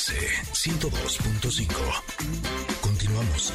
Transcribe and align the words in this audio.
MBS 0.00 0.40
102.5. 0.54 2.02
Continuamos. 2.80 3.52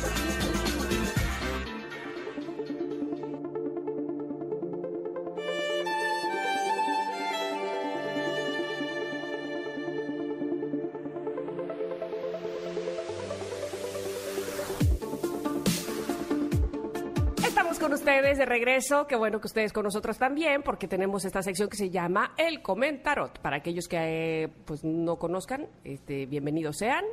Con 17.85 17.93
ustedes 17.93 18.39
de 18.39 18.45
regreso. 18.47 19.05
Qué 19.05 19.15
bueno 19.15 19.39
que 19.39 19.45
ustedes 19.45 19.71
con 19.71 19.83
nosotros 19.83 20.17
también, 20.17 20.63
porque 20.63 20.87
tenemos 20.87 21.23
esta 21.23 21.43
sección 21.43 21.69
que 21.69 21.77
se 21.77 21.91
llama 21.91 22.33
El 22.35 22.63
Comentarot. 22.63 23.37
Para 23.41 23.57
aquellos 23.57 23.87
que 23.87 23.97
eh, 24.45 24.47
pues 24.65 24.83
no 24.83 25.17
conozcan, 25.17 25.67
este, 25.83 26.25
bienvenidos 26.25 26.77
sean. 26.79 27.05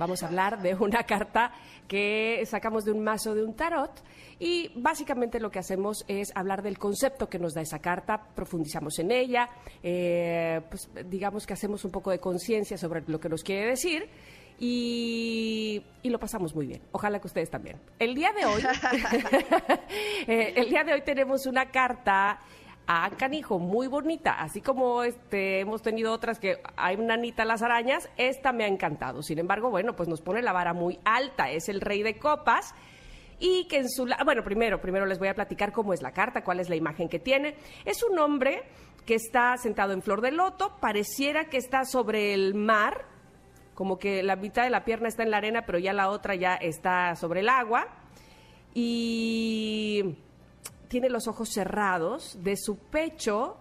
Vamos 0.00 0.22
a 0.22 0.28
hablar 0.28 0.62
de 0.62 0.74
una 0.74 1.02
carta 1.06 1.52
que 1.86 2.42
sacamos 2.46 2.86
de 2.86 2.92
un 2.92 3.04
mazo 3.04 3.34
de 3.34 3.44
un 3.44 3.52
tarot 3.52 3.90
y 4.38 4.72
básicamente 4.76 5.38
lo 5.38 5.50
que 5.50 5.58
hacemos 5.58 6.06
es 6.08 6.32
hablar 6.34 6.62
del 6.62 6.78
concepto 6.78 7.28
que 7.28 7.38
nos 7.38 7.52
da 7.52 7.60
esa 7.60 7.80
carta, 7.80 8.18
profundizamos 8.34 8.98
en 8.98 9.10
ella, 9.10 9.50
eh, 9.82 10.62
pues 10.70 10.88
digamos 11.04 11.46
que 11.46 11.52
hacemos 11.52 11.84
un 11.84 11.90
poco 11.90 12.10
de 12.12 12.18
conciencia 12.18 12.78
sobre 12.78 13.02
lo 13.08 13.20
que 13.20 13.28
nos 13.28 13.42
quiere 13.42 13.66
decir 13.66 14.08
y, 14.58 15.82
y 16.02 16.08
lo 16.08 16.18
pasamos 16.18 16.54
muy 16.54 16.66
bien. 16.66 16.80
Ojalá 16.92 17.20
que 17.20 17.26
ustedes 17.26 17.50
también. 17.50 17.76
El 17.98 18.14
día 18.14 18.32
de 18.32 18.46
hoy, 18.46 18.62
eh, 20.26 20.54
el 20.56 20.70
día 20.70 20.82
de 20.82 20.94
hoy 20.94 21.02
tenemos 21.02 21.44
una 21.44 21.70
carta 21.70 22.40
a 22.92 23.08
canijo 23.16 23.60
muy 23.60 23.86
bonita, 23.86 24.32
así 24.32 24.60
como 24.60 25.04
este 25.04 25.60
hemos 25.60 25.80
tenido 25.80 26.12
otras 26.12 26.40
que 26.40 26.60
hay 26.76 26.96
una 26.96 27.14
Anita 27.14 27.44
las 27.44 27.62
arañas, 27.62 28.10
esta 28.16 28.52
me 28.52 28.64
ha 28.64 28.66
encantado. 28.66 29.22
Sin 29.22 29.38
embargo, 29.38 29.70
bueno, 29.70 29.94
pues 29.94 30.08
nos 30.08 30.20
pone 30.20 30.42
la 30.42 30.52
vara 30.52 30.72
muy 30.72 30.98
alta, 31.04 31.50
es 31.50 31.68
el 31.68 31.80
rey 31.80 32.02
de 32.02 32.18
copas 32.18 32.74
y 33.38 33.68
que 33.68 33.76
en 33.76 33.88
su 33.88 34.08
bueno, 34.24 34.42
primero, 34.42 34.80
primero 34.80 35.06
les 35.06 35.20
voy 35.20 35.28
a 35.28 35.34
platicar 35.34 35.70
cómo 35.70 35.94
es 35.94 36.02
la 36.02 36.10
carta, 36.10 36.42
cuál 36.42 36.58
es 36.58 36.68
la 36.68 36.74
imagen 36.74 37.08
que 37.08 37.20
tiene. 37.20 37.54
Es 37.84 38.02
un 38.02 38.18
hombre 38.18 38.64
que 39.06 39.14
está 39.14 39.56
sentado 39.56 39.92
en 39.92 40.02
flor 40.02 40.20
de 40.20 40.32
loto, 40.32 40.76
pareciera 40.80 41.44
que 41.44 41.58
está 41.58 41.84
sobre 41.84 42.34
el 42.34 42.56
mar, 42.56 43.04
como 43.74 44.00
que 44.00 44.24
la 44.24 44.34
mitad 44.34 44.64
de 44.64 44.70
la 44.70 44.84
pierna 44.84 45.06
está 45.06 45.22
en 45.22 45.30
la 45.30 45.36
arena, 45.36 45.62
pero 45.64 45.78
ya 45.78 45.92
la 45.92 46.08
otra 46.08 46.34
ya 46.34 46.56
está 46.56 47.14
sobre 47.14 47.38
el 47.38 47.50
agua. 47.50 47.86
Y 48.74 50.16
tiene 50.90 51.08
los 51.08 51.28
ojos 51.28 51.48
cerrados, 51.50 52.36
de 52.42 52.56
su 52.56 52.76
pecho, 52.76 53.56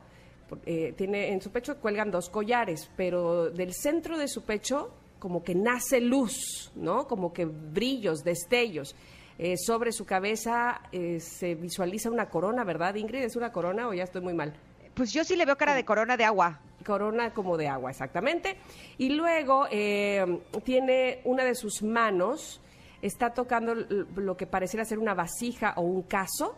eh, 0.65 0.93
tiene, 0.97 1.31
en 1.31 1.39
su 1.39 1.51
pecho 1.51 1.77
cuelgan 1.77 2.09
dos 2.09 2.27
collares, 2.27 2.89
pero 2.97 3.51
del 3.51 3.71
centro 3.75 4.17
de 4.17 4.27
su 4.27 4.41
pecho 4.41 4.89
como 5.19 5.43
que 5.43 5.53
nace 5.53 6.01
luz, 6.01 6.71
¿no? 6.75 7.07
Como 7.07 7.31
que 7.31 7.45
brillos, 7.45 8.23
destellos. 8.23 8.95
Eh, 9.37 9.57
sobre 9.57 9.91
su 9.91 10.05
cabeza 10.05 10.81
eh, 10.91 11.19
se 11.19 11.53
visualiza 11.53 12.09
una 12.09 12.29
corona, 12.29 12.63
¿verdad, 12.63 12.95
Ingrid? 12.95 13.21
¿Es 13.21 13.35
una 13.35 13.51
corona 13.51 13.87
o 13.87 13.93
ya 13.93 14.05
estoy 14.05 14.21
muy 14.21 14.33
mal? 14.33 14.55
Pues 14.95 15.13
yo 15.13 15.23
sí 15.23 15.35
le 15.35 15.45
veo 15.45 15.55
cara 15.55 15.75
de 15.75 15.85
corona 15.85 16.17
de 16.17 16.25
agua. 16.25 16.59
corona 16.83 17.31
como 17.31 17.57
de 17.57 17.67
agua, 17.67 17.91
exactamente. 17.91 18.57
Y 18.97 19.09
luego 19.09 19.67
eh, 19.69 20.41
tiene 20.63 21.21
una 21.25 21.45
de 21.45 21.53
sus 21.53 21.83
manos, 21.83 22.59
está 23.03 23.35
tocando 23.35 23.75
lo 23.75 24.35
que 24.35 24.47
pareciera 24.47 24.83
ser 24.83 24.97
una 24.97 25.13
vasija 25.13 25.73
o 25.75 25.81
un 25.81 26.01
caso 26.01 26.55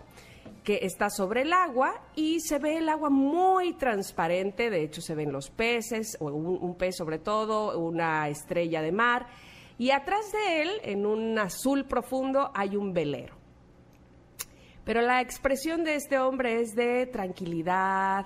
que 0.63 0.79
está 0.83 1.09
sobre 1.09 1.41
el 1.41 1.53
agua 1.53 2.01
y 2.15 2.39
se 2.39 2.59
ve 2.59 2.77
el 2.77 2.89
agua 2.89 3.09
muy 3.09 3.73
transparente, 3.73 4.69
de 4.69 4.83
hecho 4.83 5.01
se 5.01 5.15
ven 5.15 5.31
los 5.31 5.49
peces, 5.49 6.17
o 6.19 6.25
un, 6.25 6.57
un 6.61 6.75
pez 6.75 6.95
sobre 6.95 7.19
todo, 7.19 7.79
una 7.79 8.27
estrella 8.29 8.81
de 8.81 8.91
mar, 8.91 9.27
y 9.77 9.91
atrás 9.91 10.31
de 10.31 10.61
él, 10.61 10.69
en 10.83 11.05
un 11.05 11.39
azul 11.39 11.85
profundo, 11.85 12.51
hay 12.53 12.75
un 12.75 12.93
velero. 12.93 13.35
Pero 14.83 15.01
la 15.01 15.21
expresión 15.21 15.83
de 15.83 15.95
este 15.95 16.19
hombre 16.19 16.61
es 16.61 16.75
de 16.75 17.07
tranquilidad, 17.07 18.25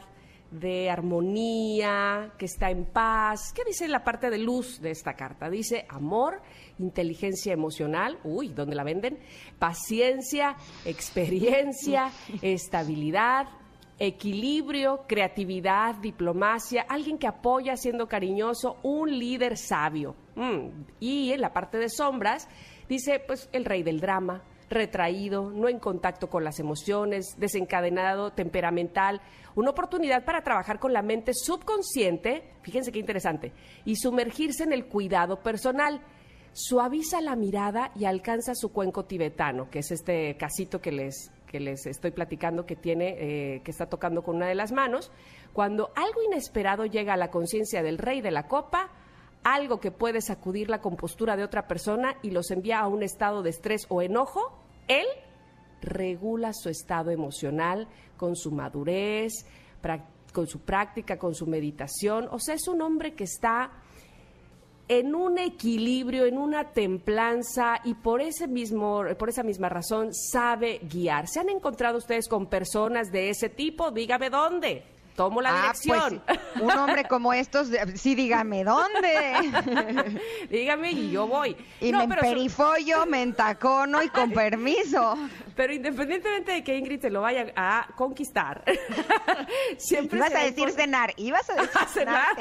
de 0.60 0.90
armonía, 0.90 2.34
que 2.38 2.46
está 2.46 2.70
en 2.70 2.86
paz. 2.86 3.54
¿Qué 3.54 3.64
dice 3.66 3.88
la 3.88 4.04
parte 4.04 4.30
de 4.30 4.38
luz 4.38 4.82
de 4.82 4.92
esta 4.92 5.14
carta? 5.14 5.50
Dice 5.50 5.86
amor, 5.90 6.42
inteligencia 6.80 7.54
emocional, 7.54 8.20
uy, 8.24 8.50
¿dónde 8.50 8.76
la 8.76 8.84
venden? 8.84 9.20
Paciencia, 9.60 10.56
experiencia, 10.86 12.12
estabilidad, 12.42 13.48
equilibrio, 14.00 15.06
creatividad, 15.08 15.96
diplomacia, 15.96 16.86
alguien 16.88 17.18
que 17.18 17.28
apoya 17.28 17.76
siendo 17.78 18.08
cariñoso, 18.08 18.78
un 18.84 19.18
líder 19.18 19.58
sabio. 19.58 20.16
Mm, 20.36 20.68
Y 21.00 21.32
en 21.32 21.42
la 21.42 21.54
parte 21.54 21.78
de 21.78 21.90
sombras 21.90 22.48
dice, 22.90 23.22
pues, 23.26 23.50
el 23.54 23.66
rey 23.66 23.84
del 23.84 24.00
drama, 24.00 24.44
retraído, 24.70 25.52
no 25.52 25.70
en 25.70 25.80
contacto 25.80 26.30
con 26.30 26.44
las 26.44 26.60
emociones, 26.60 27.36
desencadenado, 27.38 28.32
temperamental, 28.32 29.22
una 29.56 29.72
oportunidad 29.72 30.26
para 30.26 30.44
trabajar 30.44 30.80
con 30.80 30.94
la 30.94 31.02
mente 31.02 31.34
subconsciente, 31.34 32.44
fíjense 32.62 32.92
qué 32.92 33.00
interesante, 33.00 33.54
y 33.86 33.96
sumergirse 33.96 34.64
en 34.64 34.74
el 34.74 34.88
cuidado 34.88 35.42
personal. 35.42 36.02
Suaviza 36.52 37.20
la 37.20 37.36
mirada 37.36 37.92
y 37.96 38.06
alcanza 38.06 38.56
su 38.56 38.72
cuenco 38.72 39.04
tibetano, 39.04 39.70
que 39.70 39.80
es 39.80 39.92
este 39.92 40.38
casito 40.38 40.80
que 40.80 40.92
les, 40.92 41.30
que 41.48 41.60
les 41.60 41.86
estoy 41.86 42.12
platicando 42.12 42.66
que 42.66 42.78
tiene, 42.78 43.16
eh, 43.18 43.62
que 43.62 43.72
está 43.72 43.88
tocando 43.88 44.24
con 44.24 44.38
una 44.38 44.48
de 44.48 44.56
las 44.56 44.72
manos. 44.72 45.12
Cuando 45.52 45.92
algo 45.96 46.24
inesperado 46.24 46.86
llega 46.86 47.14
a 47.14 47.18
la 47.18 47.30
conciencia 47.30 47.84
del 47.84 47.98
rey 47.98 48.22
de 48.22 48.32
la 48.32 48.48
copa, 48.48 48.90
algo 49.46 49.80
que 49.80 49.92
puede 49.92 50.22
sacudir 50.22 50.70
la 50.70 50.82
compostura 50.82 51.38
de 51.38 51.44
otra 51.44 51.68
persona 51.68 52.16
y 52.24 52.32
los 52.32 52.50
envía 52.50 52.80
a 52.80 52.88
un 52.88 53.04
estado 53.04 53.44
de 53.44 53.52
estrés 53.52 53.86
o 53.90 54.02
enojo, 54.02 54.60
él 54.88 55.06
regula 55.82 56.52
su 56.52 56.68
estado 56.70 57.12
emocional 57.12 57.88
con 58.18 58.36
su 58.36 58.52
madurez, 58.52 59.46
con 60.34 60.48
su 60.48 60.62
práctica, 60.62 61.20
con 61.20 61.36
su 61.36 61.46
meditación. 61.46 62.28
O 62.32 62.40
sea, 62.40 62.56
es 62.56 62.68
un 62.68 62.82
hombre 62.82 63.14
que 63.14 63.26
está 63.26 63.72
en 64.88 65.14
un 65.14 65.38
equilibrio, 65.38 66.26
en 66.26 66.40
una 66.40 66.72
templanza 66.72 67.82
y 67.84 67.94
por 67.94 68.22
ese 68.22 68.48
mismo, 68.48 69.04
por 69.20 69.30
esa 69.30 69.44
misma 69.44 69.70
razón 69.70 70.12
sabe 70.12 70.80
guiar. 70.92 71.28
¿Se 71.28 71.40
han 71.40 71.50
encontrado 71.50 72.00
ustedes 72.00 72.28
con 72.28 72.48
personas 72.48 73.12
de 73.12 73.30
ese 73.30 73.50
tipo? 73.50 73.92
Dígame 73.92 74.32
dónde. 74.32 74.95
Tomo 75.16 75.42
la 75.42 75.50
Ah, 75.50 75.62
dirección. 75.62 76.22
pues, 76.26 76.40
un 76.62 76.72
hombre 76.72 77.06
como 77.06 77.32
estos, 77.32 77.70
sí, 77.96 78.16
dígame 78.16 78.66
dónde. 78.66 80.20
Dígame 80.50 80.92
y 80.92 81.12
yo 81.12 81.26
voy. 81.26 81.56
Y 81.80 81.92
No, 81.94 82.00
me 82.00 82.08
pero, 82.10 82.22
su- 82.22 82.28
emperifollo, 82.28 83.06
me 83.06 83.22
entacono 83.22 84.04
y 84.04 84.10
con 84.10 84.32
permiso. 84.32 85.18
pero 85.56 85.74
independientemente 85.74 86.52
de 86.52 86.64
que 86.66 86.76
Ingrid 86.76 87.00
se 87.00 87.10
lo 87.10 87.22
vaya 87.22 87.46
a 87.56 87.88
conquistar, 87.96 88.64
siempre 89.78 90.18
Ibas 90.20 90.36
a 90.36 90.40
decir 90.40 90.70
cenar, 90.72 91.14
ibas 91.16 91.50
a 91.50 91.54
decir 91.62 91.70
A 91.80 91.86
cenar. 91.88 92.36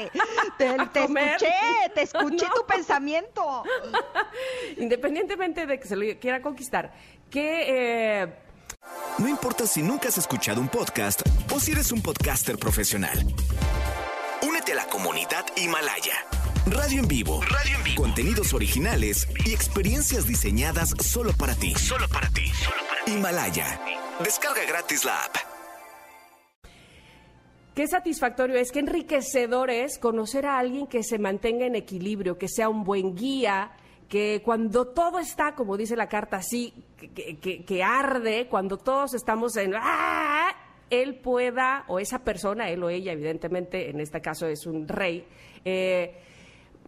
Te, 0.57 0.67
A 0.67 0.89
te 0.91 1.01
comer. 1.03 1.35
escuché, 1.35 1.53
te 1.93 2.01
escuché 2.01 2.45
No. 2.47 2.53
tu 2.55 2.65
pensamiento. 2.65 3.63
independientemente 4.77 5.65
de 5.65 5.79
que 5.79 5.87
se 5.87 5.95
lo 5.95 6.19
quiera 6.19 6.41
conquistar, 6.41 6.91
que 7.29 8.21
eh, 8.23 8.33
No 9.17 9.27
importa 9.27 9.65
si 9.65 9.81
nunca 9.81 10.09
has 10.09 10.17
escuchado 10.17 10.61
un 10.61 10.67
podcast 10.67 11.21
o 11.53 11.59
si 11.59 11.71
eres 11.71 11.91
un 11.91 12.01
podcaster 12.01 12.57
profesional. 12.57 13.17
Únete 14.41 14.73
a 14.73 14.75
la 14.75 14.85
comunidad 14.87 15.45
Himalaya. 15.55 16.15
Radio 16.67 17.01
en 17.01 17.07
vivo. 17.07 17.41
Radio 17.41 17.77
en 17.77 17.83
vivo. 17.83 18.01
Contenidos 18.01 18.53
originales 18.53 19.27
y 19.45 19.53
experiencias 19.53 20.27
diseñadas 20.27 20.93
solo 20.99 21.31
para 21.33 21.55
ti. 21.55 21.73
Solo 21.75 22.07
para 22.09 22.29
ti. 22.29 22.51
Himalaya. 23.07 23.79
Descarga 24.23 24.65
gratis 24.67 25.05
la 25.05 25.23
app. 25.23 25.35
Qué 27.75 27.87
satisfactorio 27.87 28.55
es, 28.55 28.71
qué 28.71 28.79
enriquecedor 28.79 29.69
es 29.69 29.99
conocer 29.99 30.45
a 30.45 30.57
alguien 30.57 30.87
que 30.87 31.03
se 31.03 31.19
mantenga 31.19 31.65
en 31.65 31.75
equilibrio, 31.75 32.37
que 32.37 32.47
sea 32.47 32.69
un 32.69 32.85
buen 32.85 33.15
guía, 33.15 33.71
que 34.15 34.41
cuando 34.41 34.87
todo 34.87 35.19
está, 35.19 35.55
como 35.55 35.75
dice 35.75 35.97
la 35.97 36.07
carta, 36.07 36.37
así, 36.37 36.73
que, 36.95 37.83
arde, 37.83 38.47
cuando 38.47 38.77
todos 38.77 39.13
estamos 39.13 39.57
en... 39.57 39.73
¡ah! 39.75 40.55
él 40.89 41.15
pueda, 41.15 41.83
o 41.89 41.99
esa 41.99 42.19
persona, 42.19 42.69
él 42.69 42.81
o 42.81 42.89
ella, 42.89 43.11
evidentemente, 43.11 43.89
en 43.89 43.99
este 43.99 44.21
caso 44.21 44.47
es 44.47 44.65
un 44.65 44.87
rey, 44.87 45.27
eh, 45.65 46.15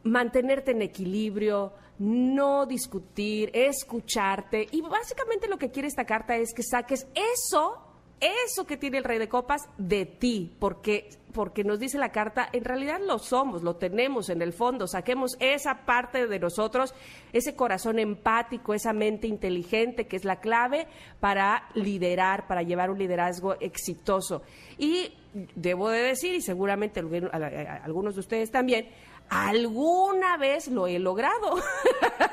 mantenerte 0.04 0.72
en 0.72 0.84
equilibrio, 0.84 1.74
no 2.00 2.66
discutir, 2.66 3.52
escucharte. 3.54 4.66
Y 4.72 4.80
básicamente 4.80 5.50
lo 5.50 5.58
que 5.58 5.70
quiere 5.70 5.90
esta 5.90 6.06
carta 6.06 6.38
es 6.38 6.54
que 6.54 6.64
saques 6.64 7.10
eso, 7.14 7.87
eso 8.20 8.66
que 8.66 8.78
tiene 8.78 8.98
el 8.98 9.04
rey 9.04 9.20
de 9.20 9.30
copas 9.30 9.70
de 9.78 10.06
ti, 10.06 10.52
porque, 10.60 11.10
porque 11.34 11.64
nos 11.64 11.80
dice 11.80 11.98
la 11.98 12.12
carta, 12.12 12.50
en 12.52 12.64
realidad 12.64 13.00
lo 13.00 13.20
somos, 13.20 13.62
lo 13.62 13.76
tenemos 13.76 14.30
en 14.30 14.42
el 14.42 14.54
fondo, 14.54 14.88
saquemos 14.88 15.38
esa 15.40 15.86
parte 15.86 16.28
de 16.28 16.40
nosotros, 16.40 16.96
ese 17.32 17.56
corazón 17.56 18.00
empático, 18.00 18.74
esa 18.74 18.94
mente 18.94 19.28
inteligente 19.28 20.08
que 20.08 20.16
es 20.16 20.26
la 20.26 20.40
clave 20.40 20.88
para 21.20 21.70
liderar, 21.76 22.48
para 22.48 22.64
llevar 22.64 22.90
un 22.90 22.98
liderazgo 22.98 23.56
exitoso. 23.60 24.42
Y 24.78 25.14
debo 25.56 25.90
de 25.90 26.02
decir, 26.02 26.34
y 26.34 26.42
seguramente 26.42 27.00
algunos 27.00 28.16
de 28.16 28.20
ustedes 28.20 28.50
también, 28.52 28.88
alguna 29.30 30.38
vez 30.38 30.68
lo 30.68 30.88
he 30.88 31.00
logrado. 31.00 31.58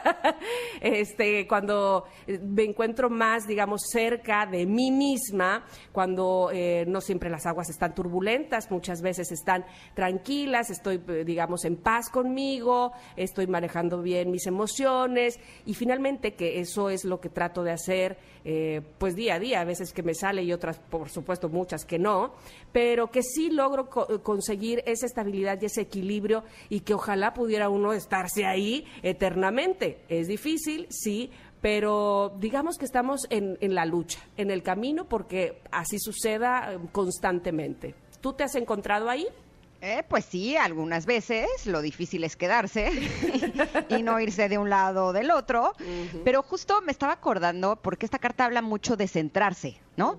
este, 0.81 1.47
cuando 1.47 2.05
me 2.27 2.65
encuentro 2.65 3.11
más, 3.11 3.47
digamos, 3.47 3.83
cerca 3.91 4.47
de 4.47 4.67
mí 4.67 4.91
misma, 4.91 5.65
cuando 5.93 6.51
eh, 6.53 6.85
no 6.87 7.01
siempre 7.01 7.31
las 7.31 7.47
aguas 7.47 7.71
están 7.71 7.95
turbulentas, 7.95 8.71
muchas 8.71 9.03
veces 9.03 9.33
están 9.33 9.65
tranquilas, 9.95 10.71
estoy, 10.71 11.03
eh, 11.09 11.25
digamos, 11.25 11.65
en 11.65 11.77
paz 11.77 12.09
conmigo, 12.11 12.93
estoy 13.17 13.47
manejando 13.47 14.03
bien 14.03 14.31
mis 14.31 14.47
emociones 14.47 15.39
y 15.67 15.75
finalmente 15.75 16.35
que 16.35 16.61
eso 16.61 16.91
es 16.91 17.05
lo 17.05 17.21
que 17.21 17.29
trato 17.29 17.63
de 17.63 17.73
hacer, 17.73 18.19
eh, 18.45 18.83
pues 18.99 19.17
día 19.17 19.35
a 19.35 19.39
día, 19.39 19.61
a 19.61 19.65
veces 19.65 19.93
que 19.93 20.03
me 20.03 20.15
sale 20.15 20.43
y 20.43 20.53
otras, 20.53 20.79
por 20.79 21.09
supuesto, 21.09 21.49
muchas 21.49 21.85
que 21.85 21.99
no, 21.99 22.35
pero 22.75 23.09
que 23.13 23.23
sí 23.23 23.51
logro 23.51 23.89
conseguir 23.89 24.83
esa 24.85 25.07
estabilidad 25.07 25.63
y 25.63 25.67
ese 25.67 25.83
equilibrio 25.83 26.43
y 26.69 26.81
que 26.81 26.95
ojalá 26.95 27.33
pudiera 27.33 27.69
uno 27.69 27.93
estarse 27.93 28.47
ahí 28.47 28.85
eternamente. 29.05 30.01
Es 30.09 30.27
difícil, 30.27 30.89
sí, 30.91 31.31
pero 31.61 32.35
digamos 32.41 32.77
que 32.77 32.85
estamos 32.85 33.29
en, 33.31 33.57
en 33.61 33.77
la 33.77 33.87
lucha, 33.87 34.19
en 34.37 34.51
el 34.51 34.65
camino, 34.65 35.09
porque 35.09 35.63
así 35.71 36.01
suceda 36.01 36.73
eh, 36.73 36.79
constantemente. 36.91 37.95
¿Tú 38.21 38.33
te 38.33 38.43
has 38.43 38.57
encontrado 38.57 39.09
ahí? 39.09 39.29
Eh, 39.81 40.03
pues 40.09 40.25
sí, 40.25 40.57
algunas 40.57 41.07
veces 41.07 41.67
lo 41.67 41.81
difícil 41.81 42.25
es 42.25 42.35
quedarse 42.35 42.91
y 43.89 44.03
no 44.03 44.19
irse 44.19 44.49
de 44.49 44.59
un 44.59 44.69
lado 44.69 45.07
o 45.07 45.13
del 45.13 45.31
otro, 45.31 45.75
pero 46.25 46.43
justo 46.43 46.81
me 46.81 46.91
estaba 46.91 47.13
acordando 47.13 47.77
porque 47.77 48.07
esta 48.07 48.19
carta 48.19 48.47
habla 48.47 48.63
mucho 48.63 48.97
de 48.97 49.07
centrarse, 49.07 49.77
¿no? 49.97 50.19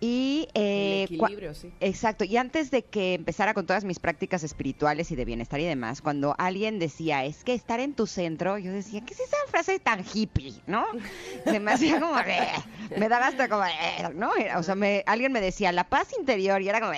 Y 0.00 0.48
eh, 0.54 1.04
equilibrio, 1.04 1.54
sí. 1.54 1.72
Exacto. 1.80 2.24
Y 2.24 2.36
antes 2.36 2.70
de 2.70 2.82
que 2.82 3.14
empezara 3.14 3.54
con 3.54 3.66
todas 3.66 3.84
mis 3.84 3.98
prácticas 3.98 4.44
espirituales 4.44 5.10
y 5.10 5.16
de 5.16 5.24
bienestar 5.24 5.60
y 5.60 5.64
demás, 5.64 6.02
cuando 6.02 6.34
alguien 6.38 6.78
decía 6.78 7.24
es 7.24 7.44
que 7.44 7.54
estar 7.54 7.80
en 7.80 7.94
tu 7.94 8.06
centro, 8.06 8.58
yo 8.58 8.72
decía, 8.72 9.00
¿qué 9.04 9.14
es 9.14 9.20
esa 9.20 9.36
frase 9.48 9.78
tan 9.78 10.04
hippie, 10.04 10.54
no? 10.66 10.84
Se 11.44 11.60
me 11.60 11.72
hacía 11.72 11.98
como, 12.00 12.14
me 12.96 13.08
daba 13.08 13.28
hasta 13.28 13.48
como, 13.48 13.64
¿no? 14.14 14.30
O 14.56 14.62
sea, 14.62 14.74
me, 14.74 15.02
alguien 15.06 15.32
me 15.32 15.40
decía 15.40 15.72
la 15.72 15.84
paz 15.84 16.08
interior 16.18 16.60
y 16.62 16.68
era 16.68 16.80
como, 16.80 16.92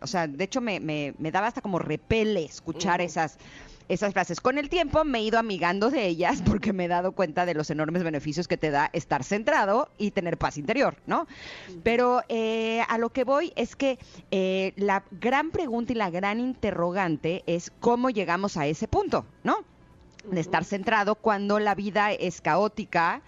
o 0.00 0.06
sea, 0.06 0.26
de 0.26 0.44
hecho 0.44 0.60
me, 0.60 0.80
me, 0.80 1.14
me 1.18 1.30
daba 1.30 1.46
hasta 1.46 1.60
como 1.60 1.78
repele 1.78 2.44
escuchar 2.44 3.00
esas 3.00 3.38
esas 3.88 4.12
frases. 4.12 4.40
Con 4.40 4.58
el 4.58 4.68
tiempo 4.68 5.04
me 5.04 5.18
he 5.18 5.22
ido 5.22 5.38
amigando 5.38 5.90
de 5.90 6.06
ellas 6.06 6.42
porque 6.46 6.72
me 6.72 6.86
he 6.86 6.88
dado 6.88 7.12
cuenta 7.12 7.46
de 7.46 7.54
los 7.54 7.70
enormes 7.70 8.02
beneficios 8.02 8.48
que 8.48 8.56
te 8.56 8.70
da 8.70 8.90
estar 8.92 9.24
centrado 9.24 9.88
y 9.98 10.10
tener 10.10 10.38
paz 10.38 10.58
interior, 10.58 10.96
¿no? 11.06 11.26
Pero 11.82 12.22
eh, 12.28 12.82
a 12.88 12.98
lo 12.98 13.10
que 13.10 13.24
voy 13.24 13.52
es 13.56 13.76
que 13.76 13.98
eh, 14.30 14.72
la 14.76 15.04
gran 15.10 15.50
pregunta 15.50 15.92
y 15.92 15.96
la 15.96 16.10
gran 16.10 16.40
interrogante 16.40 17.42
es 17.46 17.72
cómo 17.80 18.10
llegamos 18.10 18.56
a 18.56 18.66
ese 18.66 18.88
punto, 18.88 19.26
¿no? 19.44 19.64
De 20.24 20.40
estar 20.40 20.64
centrado 20.64 21.16
cuando 21.16 21.58
la 21.58 21.74
vida 21.74 22.12
es 22.12 22.40
caótica, 22.40 23.22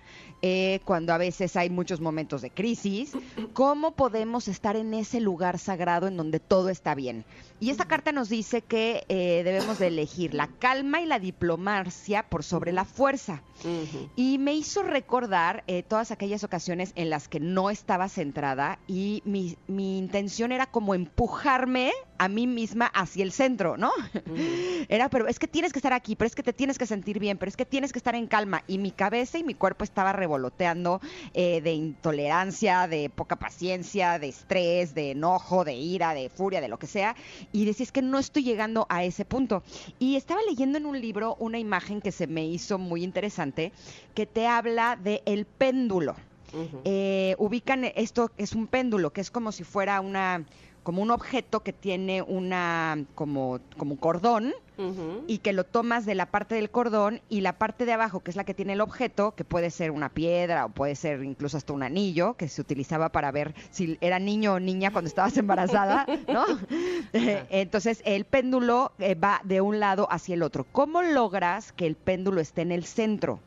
eh, 0.47 0.81
cuando 0.85 1.15
a 1.15 1.17
veces 1.17 1.57
hay 1.57 1.71
muchos 1.71 2.03
momentos 2.03 2.43
de 2.43 2.51
crisis, 2.51 3.13
cómo 3.55 3.93
podemos 3.93 4.47
estar 4.47 4.77
en 4.77 4.93
ese 4.93 5.19
lugar 5.19 5.59
sagrado 5.59 6.07
en 6.07 6.19
donde 6.19 6.39
todo 6.39 6.69
está 6.69 6.95
bien. 6.95 7.25
Y 7.61 7.71
esta 7.71 7.87
carta 7.87 8.13
nos 8.13 8.29
dice 8.29 8.61
que 8.61 9.07
eh, 9.09 9.41
debemos 9.43 9.79
de 9.79 9.87
elegir 9.87 10.35
la 10.35 10.49
calma 10.49 11.01
y 11.01 11.07
la 11.07 11.19
diplomacia 11.19 12.25
por 12.25 12.45
sobre 12.45 12.73
la 12.73 12.85
fuerza. 12.85 13.43
Y 14.17 14.37
me 14.37 14.53
hizo 14.53 14.83
recordar 14.83 15.65
eh, 15.67 15.83
todas 15.83 16.11
aquellas 16.11 16.45
ocasiones 16.45 16.93
en 16.95 17.09
las 17.09 17.27
que 17.27 17.41
no 17.41 17.71
estaba 17.71 18.11
centrada 18.11 18.79
y 18.87 19.23
mi, 19.25 19.57
mi 19.67 19.97
intención 19.97 20.53
era 20.53 20.67
como 20.67 20.95
empujarme 20.95 21.91
a 22.19 22.29
mí 22.29 22.47
misma 22.47 22.87
hacia 22.87 23.25
el 23.25 23.33
centro, 23.33 23.77
¿no? 23.77 23.91
Era, 24.89 25.09
pero 25.09 25.27
es 25.27 25.39
que 25.39 25.49
tienes 25.49 25.73
que 25.73 25.79
estar 25.79 25.93
aquí, 25.93 26.17
pero 26.17 26.27
es 26.27 26.35
que 26.35 26.43
te 26.43 26.53
tienes 26.53 26.79
que 26.79 26.87
sentir 26.87 27.19
bien, 27.19 27.39
pero 27.39 27.49
es 27.49 27.57
que 27.57 27.65
tienes 27.65 27.93
que 27.93 27.99
estar 27.99 28.15
en 28.15 28.27
calma. 28.27 28.63
Y 28.67 28.79
mi 28.79 28.91
cabeza 28.91 29.39
y 29.39 29.45
mi 29.45 29.55
cuerpo 29.55 29.85
estaba 29.85 30.13
revoloteando 30.13 31.01
eh, 31.33 31.61
de 31.61 31.73
intolerancia, 31.73 32.87
de 32.87 33.11
poca 33.11 33.37
paciencia, 33.37 34.19
de 34.19 34.29
estrés, 34.29 34.95
de 34.95 35.13
enojo, 35.13 35.65
de 35.65 35.75
ira, 35.75 36.15
de 36.15 36.29
furia, 36.29 36.61
de 36.61 36.69
lo 36.69 36.79
que 36.79 36.87
sea. 36.87 37.17
Y 37.53 37.65
decía, 37.65 37.85
es 37.85 37.93
que 37.93 38.03
no 38.03 38.19
estoy 38.19 38.45
llegando 38.45 38.87
a 38.89 39.05
ese 39.05 39.25
punto. 39.25 39.63
Y 39.99 40.17
estaba 40.17 40.41
leyendo 40.49 40.79
en 40.79 40.87
un 40.87 41.01
libro 41.01 41.37
una 41.39 41.59
imagen 41.59 42.01
que 42.01 42.13
se 42.13 42.27
me 42.27 42.47
hizo 42.47 42.79
muy 42.79 43.03
interesante, 43.03 43.73
que 44.15 44.27
te 44.27 44.47
habla 44.47 44.97
de 44.97 45.23
el 45.27 45.47
péndulo. 45.47 46.17
Eh, 46.85 47.35
ubican 47.39 47.85
esto, 47.85 48.31
es 48.37 48.53
un 48.53 48.69
péndulo, 48.69 49.13
que 49.13 49.21
es 49.21 49.31
como 49.33 49.51
si 49.51 49.65
fuera 49.65 50.01
una 50.01 50.45
como 50.85 51.03
un 51.03 51.11
objeto 51.11 51.61
que 51.61 51.73
tiene 51.73 52.23
una 52.23 53.05
como, 53.17 53.59
como 53.77 53.97
cordón 53.97 54.55
y 55.29 55.39
que 55.39 55.53
lo 55.53 55.63
tomas 55.65 56.05
de 56.05 56.17
la 56.17 56.27
parte 56.27 56.57
del 56.57 56.69
cordón 56.69 57.21
y 57.29 57.41
la 57.43 57.55
parte 57.55 57.87
de 57.87 57.93
abajo, 57.93 58.21
que 58.21 58.31
es 58.31 58.37
la 58.37 58.43
que 58.45 58.55
tiene 58.55 58.73
el 58.73 58.81
objeto, 58.81 59.33
que 59.35 59.45
puede 59.45 59.71
ser 59.71 59.93
una 59.93 60.09
piedra 60.09 60.67
o 60.67 60.69
puede 60.69 60.97
ser 60.97 61.23
incluso 61.23 61.57
hasta 61.57 61.73
un 61.73 61.85
anillo, 61.85 62.35
que 62.35 62.49
se 62.49 62.61
utilizaba 62.61 63.09
para 63.09 63.31
ver 63.31 63.55
si 63.71 63.97
era 64.01 64.19
niño 64.19 64.55
o 64.55 64.61
niña 64.61 64.91
cuando 64.91 65.09
estabas 65.09 65.37
embarazada, 65.37 66.07
¿no? 66.29 66.45
Entonces 67.13 68.03
el 68.05 68.25
péndulo 68.25 68.93
eh, 68.99 69.15
va 69.15 69.41
de 69.45 69.61
un 69.61 69.81
lado 69.81 70.09
hacia 70.11 70.35
el 70.35 70.43
otro. 70.43 70.67
¿Cómo 70.71 71.03
logras 71.03 71.73
que 71.73 71.87
el 71.87 71.95
péndulo 71.95 72.41
esté 72.41 72.63
en 72.63 72.73
el 72.73 72.85
centro? 72.85 73.41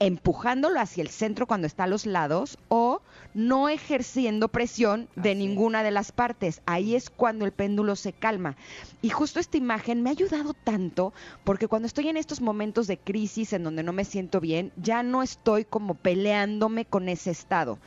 empujándolo 0.00 0.80
hacia 0.80 1.02
el 1.02 1.08
centro 1.08 1.46
cuando 1.46 1.66
está 1.68 1.84
a 1.84 1.86
los 1.86 2.04
lados 2.04 2.58
o 2.68 3.00
no 3.34 3.68
ejerciendo 3.68 4.48
presión 4.48 5.08
de 5.16 5.34
ninguna 5.34 5.82
de 5.82 5.90
las 5.90 6.12
partes. 6.12 6.62
Ahí 6.66 6.94
es 6.94 7.10
cuando 7.10 7.44
el 7.44 7.52
péndulo 7.52 7.96
se 7.96 8.12
calma. 8.12 8.56
Y 9.02 9.10
justo 9.10 9.40
esta 9.40 9.56
imagen 9.56 10.02
me 10.02 10.10
ha 10.10 10.12
ayudado 10.12 10.54
tanto 10.54 11.12
porque 11.42 11.68
cuando 11.68 11.86
estoy 11.86 12.08
en 12.08 12.16
estos 12.16 12.40
momentos 12.40 12.86
de 12.86 12.96
crisis 12.96 13.52
en 13.52 13.64
donde 13.64 13.82
no 13.82 13.92
me 13.92 14.04
siento 14.04 14.40
bien, 14.40 14.72
ya 14.76 15.02
no 15.02 15.22
estoy 15.22 15.64
como 15.64 15.94
peleándome 15.94 16.84
con 16.84 17.08
ese 17.08 17.30
estado. 17.30 17.78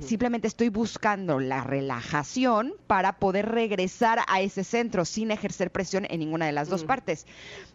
Simplemente 0.00 0.46
estoy 0.48 0.68
buscando 0.68 1.40
la 1.40 1.64
relajación 1.64 2.74
para 2.86 3.18
poder 3.18 3.50
regresar 3.50 4.20
a 4.28 4.40
ese 4.40 4.64
centro 4.64 5.04
sin 5.04 5.30
ejercer 5.30 5.70
presión 5.70 6.06
en 6.08 6.20
ninguna 6.20 6.46
de 6.46 6.52
las 6.52 6.68
dos 6.68 6.84
partes. 6.84 7.26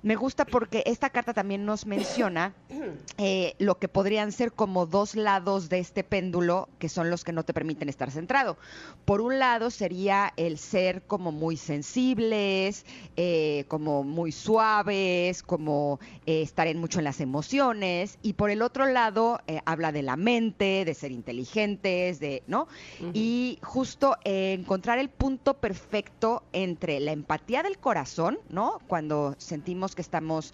Me 0.01 0.15
gusta 0.15 0.45
porque 0.45 0.83
esta 0.85 1.09
carta 1.09 1.33
también 1.33 1.65
nos 1.65 1.85
menciona 1.85 2.53
eh, 3.17 3.55
lo 3.59 3.77
que 3.77 3.87
podrían 3.87 4.31
ser 4.31 4.53
como 4.53 4.85
dos 4.85 5.15
lados 5.15 5.69
de 5.69 5.79
este 5.79 6.03
péndulo 6.03 6.69
que 6.79 6.89
son 6.89 7.09
los 7.09 7.16
que 7.23 7.31
no 7.31 7.43
te 7.43 7.53
permiten 7.53 7.89
estar 7.89 8.11
centrado. 8.11 8.57
Por 9.05 9.21
un 9.21 9.39
lado 9.39 9.69
sería 9.69 10.33
el 10.37 10.57
ser 10.57 11.03
como 11.03 11.31
muy 11.31 11.57
sensibles, 11.57 12.85
eh, 13.15 13.65
como 13.67 14.03
muy 14.03 14.31
suaves, 14.31 15.43
como 15.43 15.99
eh, 16.25 16.41
estar 16.41 16.67
en 16.67 16.79
mucho 16.79 16.99
en 16.99 17.05
las 17.05 17.21
emociones, 17.21 18.17
y 18.21 18.33
por 18.33 18.49
el 18.49 18.61
otro 18.61 18.85
lado 18.85 19.39
eh, 19.47 19.61
habla 19.65 19.91
de 19.91 20.03
la 20.03 20.15
mente, 20.15 20.83
de 20.85 20.93
ser 20.93 21.11
inteligentes, 21.11 22.19
de, 22.19 22.43
¿no? 22.47 22.67
Y 23.13 23.59
justo 23.61 24.17
encontrar 24.23 24.99
el 24.99 25.09
punto 25.09 25.55
perfecto 25.55 26.43
entre 26.53 26.99
la 26.99 27.11
empatía 27.11 27.63
del 27.63 27.77
corazón, 27.77 28.39
¿no? 28.49 28.79
Cuando 28.87 29.35
sentimos 29.37 29.95
que 29.95 30.01
estamos 30.01 30.53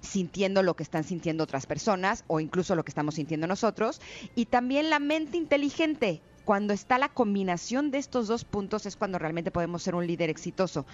sintiendo 0.00 0.62
lo 0.62 0.74
que 0.74 0.82
están 0.82 1.04
sintiendo 1.04 1.44
otras 1.44 1.66
personas 1.66 2.24
o 2.26 2.40
incluso 2.40 2.74
lo 2.74 2.84
que 2.84 2.90
estamos 2.90 3.16
sintiendo 3.16 3.46
nosotros, 3.46 4.00
y 4.34 4.46
también 4.46 4.90
la 4.90 4.98
mente 4.98 5.36
inteligente 5.36 5.73
gente 5.74 6.22
cuando 6.44 6.74
está 6.74 6.98
la 6.98 7.08
combinación 7.08 7.90
de 7.90 7.98
estos 7.98 8.28
dos 8.28 8.44
puntos 8.44 8.86
es 8.86 8.96
cuando 8.96 9.18
realmente 9.18 9.50
podemos 9.50 9.82
ser 9.82 9.94
un 9.94 10.06
líder 10.06 10.30
exitoso. 10.30 10.86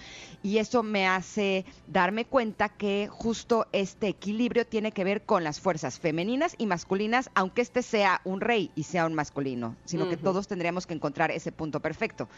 Y 0.43 0.57
eso 0.57 0.81
me 0.81 1.07
hace 1.07 1.65
darme 1.87 2.25
cuenta 2.25 2.69
que 2.69 3.07
justo 3.11 3.67
este 3.71 4.07
equilibrio 4.07 4.65
tiene 4.65 4.91
que 4.91 5.03
ver 5.03 5.23
con 5.23 5.43
las 5.43 5.59
fuerzas 5.59 5.99
femeninas 5.99 6.55
y 6.57 6.65
masculinas, 6.65 7.29
aunque 7.35 7.61
este 7.61 7.83
sea 7.83 8.21
un 8.23 8.41
rey 8.41 8.71
y 8.75 8.83
sea 8.83 9.05
un 9.05 9.13
masculino, 9.13 9.75
sino 9.85 10.09
que 10.09 10.17
todos 10.17 10.47
tendríamos 10.47 10.87
que 10.87 10.93
encontrar 10.93 11.31
ese 11.31 11.51
punto 11.51 11.79
perfecto. 11.79 12.29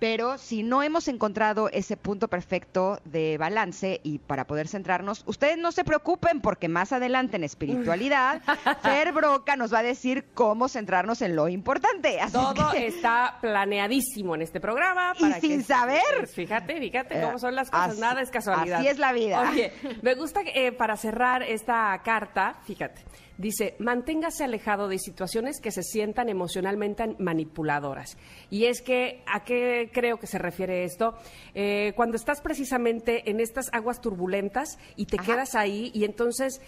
Pero 0.00 0.38
si 0.38 0.62
no 0.62 0.82
hemos 0.82 1.08
encontrado 1.08 1.68
ese 1.68 1.98
punto 1.98 2.28
perfecto 2.28 3.00
de 3.04 3.36
balance 3.36 4.00
y 4.02 4.18
para 4.18 4.46
poder 4.46 4.66
centrarnos, 4.66 5.22
ustedes 5.26 5.58
no 5.58 5.72
se 5.72 5.84
preocupen 5.84 6.40
porque 6.40 6.68
más 6.68 6.92
adelante 6.92 7.36
en 7.36 7.44
espiritualidad, 7.44 8.40
Fer 8.82 9.12
Broca 9.12 9.56
nos 9.56 9.72
va 9.72 9.80
a 9.80 9.82
decir 9.82 10.24
cómo 10.32 10.68
centrarnos 10.68 11.20
en 11.20 11.36
lo 11.36 11.48
importante. 11.48 12.18
Todo 12.32 12.72
está 12.72 13.36
planeadísimo 13.42 14.34
en 14.34 14.42
este 14.42 14.58
programa. 14.58 15.12
y 15.18 15.32
sin 15.34 15.62
saber. 15.62 16.00
Pues, 16.18 16.34
fíjate, 16.34 16.78
fíjate 16.80 17.20
cómo 17.20 17.38
son 17.38 17.54
las 17.54 17.70
cosas, 17.70 17.98
nada 17.98 18.22
es 18.22 18.30
casualidad. 18.30 18.78
Así 18.78 18.88
es 18.88 18.98
la 18.98 19.12
vida. 19.12 19.50
Oye, 19.50 19.72
me 20.00 20.14
gusta 20.14 20.40
eh, 20.46 20.72
para 20.72 20.96
cerrar 20.96 21.42
esta 21.42 22.00
carta, 22.02 22.58
fíjate, 22.64 23.04
Dice, 23.40 23.74
manténgase 23.78 24.44
alejado 24.44 24.86
de 24.86 24.98
situaciones 24.98 25.62
que 25.62 25.70
se 25.70 25.82
sientan 25.82 26.28
emocionalmente 26.28 27.16
manipuladoras. 27.18 28.18
Y 28.50 28.66
es 28.66 28.82
que, 28.82 29.22
¿a 29.26 29.44
qué 29.44 29.88
creo 29.94 30.18
que 30.18 30.26
se 30.26 30.36
refiere 30.36 30.84
esto? 30.84 31.14
Eh, 31.54 31.94
cuando 31.96 32.16
estás 32.16 32.42
precisamente 32.42 33.30
en 33.30 33.40
estas 33.40 33.70
aguas 33.72 34.02
turbulentas 34.02 34.78
y 34.94 35.06
te 35.06 35.16
quedas 35.16 35.54
ahí 35.54 35.90
y 35.94 36.04
entonces, 36.04 36.60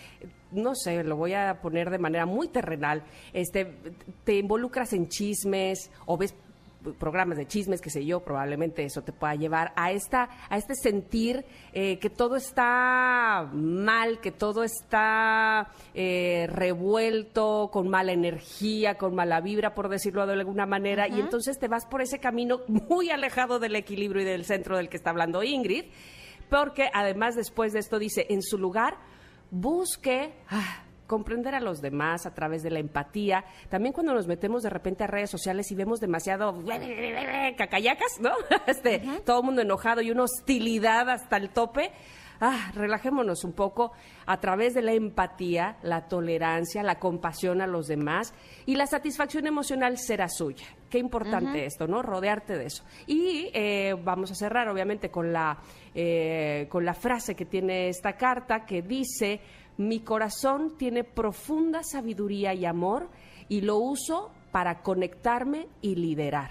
no 0.50 0.74
sé, 0.74 1.04
lo 1.04 1.16
voy 1.16 1.34
a 1.34 1.60
poner 1.60 1.90
de 1.90 1.98
manera 1.98 2.24
muy 2.24 2.48
terrenal, 2.48 3.04
este, 3.34 3.76
te 4.24 4.38
involucras 4.38 4.94
en 4.94 5.08
chismes 5.08 5.90
o 6.06 6.16
ves 6.16 6.34
programas 6.98 7.38
de 7.38 7.46
chismes, 7.46 7.80
qué 7.80 7.90
sé 7.90 8.04
yo, 8.04 8.20
probablemente 8.20 8.84
eso 8.84 9.02
te 9.02 9.12
pueda 9.12 9.34
llevar 9.34 9.72
a 9.76 9.92
esta, 9.92 10.28
a 10.48 10.56
este 10.56 10.74
sentir 10.74 11.44
eh, 11.72 11.98
que 11.98 12.10
todo 12.10 12.36
está 12.36 13.48
mal, 13.52 14.20
que 14.20 14.32
todo 14.32 14.64
está 14.64 15.68
eh, 15.94 16.46
revuelto, 16.50 17.70
con 17.72 17.88
mala 17.88 18.12
energía, 18.12 18.96
con 18.96 19.14
mala 19.14 19.40
vibra, 19.40 19.74
por 19.74 19.88
decirlo 19.88 20.26
de 20.26 20.34
alguna 20.34 20.66
manera, 20.66 21.08
y 21.08 21.20
entonces 21.20 21.58
te 21.58 21.68
vas 21.68 21.86
por 21.86 22.02
ese 22.02 22.18
camino 22.18 22.60
muy 22.68 23.10
alejado 23.10 23.58
del 23.58 23.76
equilibrio 23.76 24.22
y 24.22 24.26
del 24.26 24.44
centro 24.44 24.76
del 24.76 24.88
que 24.88 24.96
está 24.96 25.10
hablando 25.10 25.42
Ingrid, 25.42 25.84
porque 26.48 26.90
además 26.92 27.34
después 27.34 27.72
de 27.72 27.78
esto 27.78 27.98
dice, 27.98 28.26
en 28.28 28.42
su 28.42 28.58
lugar, 28.58 28.98
busque... 29.50 30.34
Ah, 30.48 30.84
comprender 31.12 31.54
a 31.54 31.61
los 31.61 31.83
demás 31.83 32.25
a 32.25 32.33
través 32.33 32.62
de 32.62 32.71
la 32.71 32.78
empatía. 32.78 33.45
También 33.69 33.92
cuando 33.92 34.14
nos 34.14 34.26
metemos 34.26 34.62
de 34.62 34.71
repente 34.71 35.04
a 35.04 35.07
redes 35.07 35.28
sociales 35.28 35.71
y 35.71 35.75
vemos 35.75 36.00
demasiado 36.00 36.64
cacayacas, 37.59 38.19
¿no? 38.19 38.31
Este, 38.66 39.02
todo 39.26 39.40
el 39.40 39.45
mundo 39.45 39.61
enojado 39.61 40.00
y 40.00 40.11
una 40.11 40.23
hostilidad 40.23 41.11
hasta 41.11 41.37
el 41.37 41.50
tope. 41.50 41.92
Ah, 42.40 42.73
relajémonos 42.75 43.45
un 43.45 43.52
poco 43.52 43.92
a 44.25 44.40
través 44.40 44.73
de 44.73 44.81
la 44.81 44.92
empatía, 44.95 45.76
la 45.83 46.09
tolerancia, 46.09 46.83
la 46.83 46.99
compasión 46.99 47.61
a 47.61 47.66
los 47.66 47.88
demás 47.88 48.33
y 48.64 48.75
la 48.75 48.87
satisfacción 48.87 49.47
emocional 49.47 49.99
será 49.99 50.28
suya. 50.28 50.66
Qué 50.88 50.99
importante 50.99 51.66
esto, 51.66 51.87
¿no? 51.87 52.02
Rodearte 52.02 52.57
de 52.57 52.66
eso. 52.66 52.85
Y 53.07 53.50
eh, 53.54 53.95
vamos 54.02 54.31
a 54.31 54.35
cerrar, 54.35 54.69
obviamente, 54.69 55.11
con 55.11 55.33
la, 55.33 55.59
eh, 55.95 56.66
con 56.69 56.85
la 56.85 56.95
frase 56.95 57.35
que 57.35 57.45
tiene 57.45 57.88
esta 57.88 58.14
carta 58.14 58.64
que 58.64 58.83
dice 58.83 59.40
mi 59.78 60.00
corazón 60.00 60.76
tiene 60.76 61.04
profunda 61.04 61.82
sabiduría 61.82 62.54
y 62.54 62.66
amor 62.66 63.08
y 63.48 63.60
lo 63.62 63.76
uso 63.78 64.30
para 64.50 64.82
conectarme 64.82 65.66
y 65.80 65.94
liderar. 65.94 66.50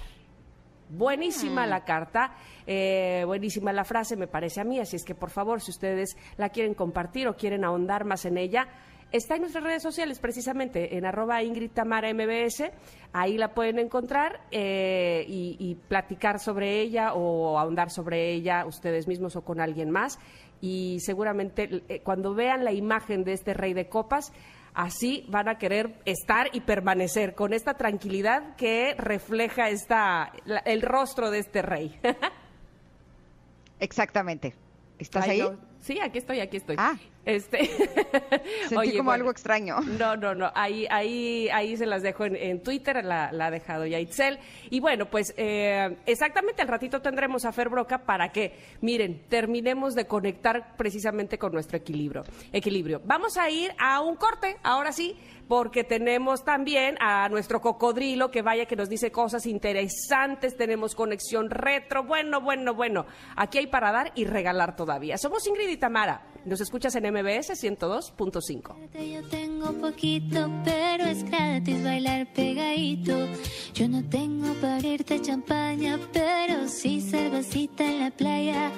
Buenísima 0.89 1.65
mm. 1.65 1.69
la 1.69 1.85
carta, 1.85 2.35
eh, 2.67 3.23
buenísima 3.25 3.71
la 3.71 3.85
frase, 3.85 4.17
me 4.17 4.27
parece 4.27 4.59
a 4.59 4.65
mí, 4.65 4.77
así 4.79 4.97
es 4.97 5.05
que 5.05 5.15
por 5.15 5.29
favor, 5.29 5.61
si 5.61 5.71
ustedes 5.71 6.17
la 6.35 6.49
quieren 6.49 6.73
compartir 6.73 7.29
o 7.29 7.37
quieren 7.37 7.63
ahondar 7.63 8.03
más 8.03 8.25
en 8.25 8.37
ella, 8.37 8.67
está 9.09 9.35
en 9.35 9.41
nuestras 9.41 9.63
redes 9.63 9.83
sociales 9.83 10.19
precisamente, 10.19 10.97
en 10.97 11.05
arroba 11.05 11.43
Ingrid 11.43 11.71
Tamara 11.71 12.13
MBS, 12.13 12.71
ahí 13.13 13.37
la 13.37 13.53
pueden 13.53 13.79
encontrar 13.79 14.41
eh, 14.51 15.23
y, 15.29 15.55
y 15.59 15.75
platicar 15.75 16.39
sobre 16.39 16.81
ella 16.81 17.13
o 17.13 17.57
ahondar 17.57 17.89
sobre 17.89 18.33
ella 18.33 18.65
ustedes 18.65 19.07
mismos 19.07 19.37
o 19.37 19.45
con 19.45 19.61
alguien 19.61 19.91
más 19.91 20.19
y 20.61 20.99
seguramente 21.01 21.83
eh, 21.89 22.01
cuando 22.03 22.33
vean 22.33 22.63
la 22.63 22.71
imagen 22.71 23.23
de 23.23 23.33
este 23.33 23.53
rey 23.53 23.73
de 23.73 23.89
copas, 23.89 24.31
así 24.73 25.25
van 25.27 25.49
a 25.49 25.57
querer 25.57 25.95
estar 26.05 26.49
y 26.53 26.61
permanecer 26.61 27.35
con 27.35 27.53
esta 27.53 27.73
tranquilidad 27.73 28.55
que 28.55 28.95
refleja 28.97 29.69
esta, 29.69 30.31
el 30.65 30.81
rostro 30.81 31.31
de 31.31 31.39
este 31.39 31.61
rey. 31.61 31.99
Exactamente. 33.79 34.53
¿Estás 34.99 35.27
ahí? 35.27 35.41
Sí, 35.81 35.99
aquí 35.99 36.19
estoy, 36.19 36.39
aquí 36.39 36.57
estoy. 36.57 36.75
Ah. 36.77 36.95
Este, 37.25 37.69
Sentí 38.67 38.97
como 38.97 39.11
algo 39.11 39.29
extraño. 39.29 39.79
No, 39.81 40.15
no, 40.15 40.33
no. 40.33 40.51
Ahí, 40.55 40.87
ahí, 40.89 41.49
ahí 41.49 41.77
se 41.77 41.85
las 41.85 42.01
dejo 42.01 42.25
en, 42.25 42.61
Twitter, 42.63 43.03
la, 43.03 43.29
ha 43.29 43.51
dejado 43.51 43.85
ya 43.85 43.99
Itzel. 43.99 44.39
Y 44.69 44.79
bueno, 44.79 45.05
pues 45.05 45.33
eh, 45.37 45.97
exactamente 46.05 46.61
al 46.61 46.67
ratito 46.67 47.01
tendremos 47.01 47.45
a 47.45 47.51
Fer 47.51 47.69
Broca 47.69 47.99
para 47.99 48.31
que, 48.31 48.53
miren, 48.81 49.23
terminemos 49.27 49.93
de 49.93 50.05
conectar 50.05 50.75
precisamente 50.77 51.37
con 51.37 51.51
nuestro 51.51 51.77
equilibrio. 51.77 52.23
Equilibrio. 52.51 53.01
Vamos 53.05 53.37
a 53.37 53.49
ir 53.49 53.71
a 53.77 54.01
un 54.01 54.15
corte, 54.15 54.57
ahora 54.63 54.91
sí, 54.91 55.15
porque 55.47 55.83
tenemos 55.83 56.43
también 56.43 56.95
a 56.99 57.27
nuestro 57.29 57.59
cocodrilo 57.59 58.31
que 58.31 58.41
vaya 58.41 58.65
que 58.65 58.75
nos 58.75 58.87
dice 58.87 59.11
cosas 59.11 59.45
interesantes, 59.45 60.55
tenemos 60.55 60.95
conexión 60.95 61.49
retro, 61.49 62.03
bueno, 62.03 62.39
bueno, 62.39 62.73
bueno, 62.73 63.05
aquí 63.35 63.57
hay 63.57 63.67
para 63.67 63.91
dar 63.91 64.11
y 64.15 64.25
regalar 64.25 64.75
todavía. 64.75 65.17
Somos 65.17 65.45
Ingrid 65.45 65.70
y 65.71 65.77
Tamara, 65.77 66.21
nos 66.43 66.59
escuchas 66.59 66.95
en 66.95 67.05
MBS 67.13 67.51
102.5. 67.51 69.13
Yo 69.13 69.23
tengo 69.29 69.71
poquito, 69.73 70.49
pero 70.65 71.05
es 71.05 71.23
gratis 71.23 71.83
bailar 71.83 72.31
pegadito. 72.33 73.27
Yo 73.73 73.87
no 73.87 74.03
tengo 74.09 74.53
para 74.55 74.85
irte 74.85 75.21
champaña, 75.21 75.97
pero 76.11 76.67
sí 76.67 76.99
cervecita 77.01 77.85
en 77.85 77.99
la 78.01 78.11
playa, 78.11 78.71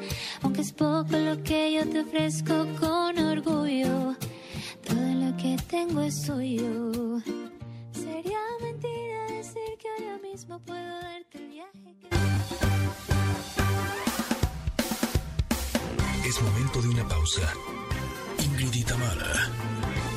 aunque 0.44 0.62
es 0.62 0.72
poco 0.72 1.18
lo 1.18 1.42
que 1.42 1.74
yo 1.74 1.90
te 1.90 2.02
ofrezco 2.02 2.68
con 2.80 3.18
orgullo. 3.18 4.16
Todo 4.88 5.14
lo 5.16 5.36
que 5.38 5.58
tengo 5.68 6.02
es 6.02 6.22
suyo. 6.22 7.22
Sería 7.92 8.40
mentira 8.62 9.28
decir 9.30 9.78
que 9.80 9.88
ahora 9.98 10.20
mismo 10.20 10.60
puedo 10.60 11.02
darte 11.02 11.38
el 11.40 11.48
viaje 11.48 11.96
que... 12.00 13.63
Momento 16.44 16.82
de 16.82 16.90
una 16.90 17.08
pausa. 17.08 17.54
Ingrid 18.40 18.74
y 18.74 18.84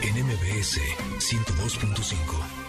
en 0.02 0.26
MBS 0.26 0.80
102.5. 1.18 2.65